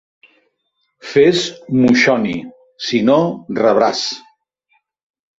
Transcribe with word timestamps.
Fes 1.09 1.41
moixoni; 1.83 2.33
si 2.87 3.01
no, 3.11 3.17
rebràs! 3.59 4.01